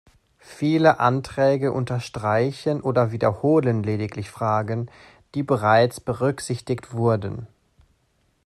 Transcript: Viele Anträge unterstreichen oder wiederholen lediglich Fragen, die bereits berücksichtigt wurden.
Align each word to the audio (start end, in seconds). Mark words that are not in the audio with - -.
Viele 0.55 0.99
Anträge 0.99 1.71
unterstreichen 1.71 2.81
oder 2.81 3.11
wiederholen 3.11 3.83
lediglich 3.83 4.31
Fragen, 4.31 4.89
die 5.35 5.43
bereits 5.43 5.99
berücksichtigt 5.99 6.93
wurden. 6.95 7.45